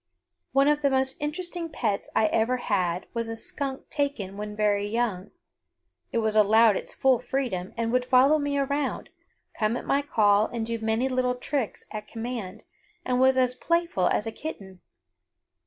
[0.51, 4.87] One of the most interesting pets I ever had was a skunk taken when very
[4.87, 5.29] young.
[6.11, 9.09] It was allowed its full freedom and would follow me around,
[9.59, 12.63] come at my call, do many little tricks at command,
[13.05, 14.81] and was as playful as a kitten.